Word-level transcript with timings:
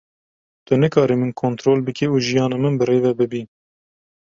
Tu 0.65 0.73
nikarî 0.83 1.15
min 1.21 1.31
kontrol 1.41 1.79
bikî 1.87 2.07
û 2.13 2.17
jiyana 2.27 2.57
min 2.63 2.73
bi 2.79 2.83
rê 2.89 2.97
ve 3.05 3.11
bibî. 3.19 3.41